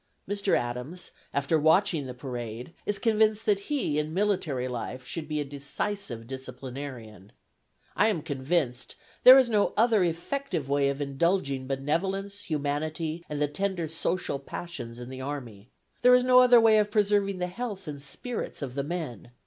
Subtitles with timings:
[0.27, 0.57] Mr.
[0.57, 5.45] Adams, after watching the parade, is convinced that he, in military life, should be a
[5.45, 7.31] decisive disciplinarian.
[7.95, 13.47] "I am convinced there is no other effective way of indulging benevolence, humanity, and the
[13.47, 15.69] tender social passions in the army.
[16.01, 19.29] There is no other way of preserving the health and spirits of the men.